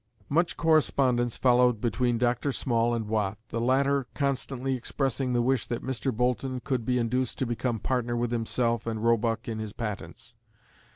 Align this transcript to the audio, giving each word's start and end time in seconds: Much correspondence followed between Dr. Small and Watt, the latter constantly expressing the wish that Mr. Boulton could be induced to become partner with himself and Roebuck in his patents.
Much 0.29 0.57
correspondence 0.57 1.37
followed 1.37 1.79
between 1.79 2.17
Dr. 2.17 2.51
Small 2.51 2.95
and 2.95 3.07
Watt, 3.07 3.37
the 3.49 3.61
latter 3.61 4.07
constantly 4.15 4.75
expressing 4.75 5.33
the 5.33 5.43
wish 5.43 5.67
that 5.67 5.83
Mr. 5.83 6.11
Boulton 6.11 6.59
could 6.59 6.83
be 6.85 6.97
induced 6.97 7.37
to 7.37 7.45
become 7.45 7.77
partner 7.77 8.15
with 8.17 8.31
himself 8.31 8.87
and 8.87 9.03
Roebuck 9.03 9.47
in 9.47 9.59
his 9.59 9.73
patents. 9.73 10.33